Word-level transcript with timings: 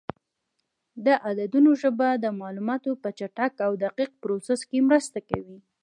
د 1.05 1.07
عددونو 1.27 1.71
ژبه 1.81 2.09
د 2.23 2.25
معلوماتو 2.39 2.91
په 3.01 3.09
چټک 3.19 3.53
او 3.65 3.71
دقیق 3.83 4.11
پروسس 4.21 4.61
کې 4.69 4.79
مرسته 4.89 5.19
کوي. 5.29 5.57